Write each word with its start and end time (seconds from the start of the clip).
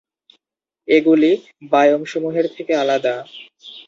এগুলি 0.87 1.31
বায়োম-সমূহের 1.71 2.47
থেকে 2.55 2.73
আলাদা। 2.75 3.15